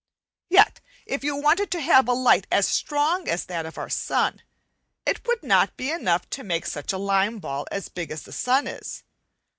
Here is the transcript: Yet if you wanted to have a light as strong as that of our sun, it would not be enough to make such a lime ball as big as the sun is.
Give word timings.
Yet 0.49 0.79
if 1.05 1.23
you 1.23 1.35
wanted 1.35 1.69
to 1.73 1.79
have 1.79 2.07
a 2.07 2.13
light 2.13 2.47
as 2.51 2.67
strong 2.67 3.29
as 3.29 3.45
that 3.45 3.67
of 3.67 3.77
our 3.77 3.87
sun, 3.87 4.41
it 5.05 5.27
would 5.27 5.43
not 5.43 5.77
be 5.77 5.91
enough 5.91 6.27
to 6.31 6.43
make 6.43 6.65
such 6.65 6.91
a 6.91 6.97
lime 6.97 7.37
ball 7.37 7.67
as 7.71 7.87
big 7.87 8.09
as 8.09 8.23
the 8.23 8.31
sun 8.31 8.65
is. 8.65 9.03